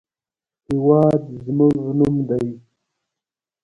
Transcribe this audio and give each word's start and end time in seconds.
هېواد 0.67 1.21
زموږ 1.45 1.75
نوم 1.99 2.15
دی 2.29 2.47